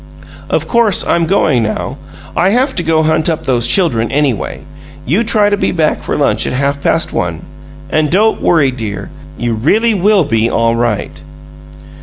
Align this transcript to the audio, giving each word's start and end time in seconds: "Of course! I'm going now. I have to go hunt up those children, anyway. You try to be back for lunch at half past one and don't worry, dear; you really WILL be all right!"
"Of 0.49 0.67
course! 0.67 1.05
I'm 1.05 1.27
going 1.27 1.61
now. 1.61 1.99
I 2.35 2.49
have 2.49 2.73
to 2.73 2.81
go 2.81 3.03
hunt 3.03 3.29
up 3.29 3.45
those 3.45 3.67
children, 3.67 4.09
anyway. 4.11 4.61
You 5.05 5.23
try 5.23 5.51
to 5.51 5.57
be 5.57 5.71
back 5.71 6.01
for 6.01 6.17
lunch 6.17 6.47
at 6.47 6.53
half 6.53 6.81
past 6.81 7.13
one 7.13 7.43
and 7.87 8.09
don't 8.11 8.41
worry, 8.41 8.71
dear; 8.71 9.11
you 9.37 9.53
really 9.53 9.93
WILL 9.93 10.23
be 10.23 10.49
all 10.49 10.75
right!" 10.75 11.21